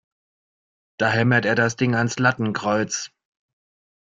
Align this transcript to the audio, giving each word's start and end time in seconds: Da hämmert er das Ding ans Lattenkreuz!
Da 0.97 1.11
hämmert 1.11 1.45
er 1.45 1.53
das 1.53 1.75
Ding 1.75 1.93
ans 1.93 2.17
Lattenkreuz! 2.17 3.11